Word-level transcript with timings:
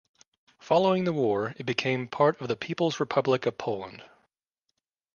Following 0.57 1.03
the 1.03 1.13
war, 1.13 1.53
it 1.57 1.65
became 1.67 2.07
part 2.07 2.41
of 2.41 2.47
the 2.47 2.55
People's 2.55 2.99
Republic 2.99 3.45
of 3.45 3.59
Poland. 3.59 4.01